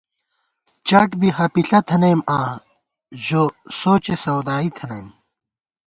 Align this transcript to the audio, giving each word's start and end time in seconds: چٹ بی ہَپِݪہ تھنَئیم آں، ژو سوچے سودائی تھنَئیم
چٹ 0.87 1.09
بی 1.19 1.29
ہَپِݪہ 1.37 1.79
تھنَئیم 1.87 2.21
آں، 2.37 2.51
ژو 3.25 3.43
سوچے 3.79 4.15
سودائی 4.23 4.69
تھنَئیم 4.77 5.07